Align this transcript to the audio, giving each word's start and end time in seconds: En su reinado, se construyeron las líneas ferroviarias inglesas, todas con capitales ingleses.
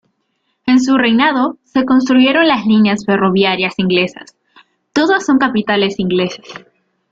En 0.65 0.81
su 0.81 0.97
reinado, 0.97 1.59
se 1.63 1.85
construyeron 1.85 2.47
las 2.47 2.65
líneas 2.65 3.05
ferroviarias 3.05 3.75
inglesas, 3.77 4.35
todas 4.93 5.27
con 5.27 5.37
capitales 5.37 5.99
ingleses. 5.99 6.43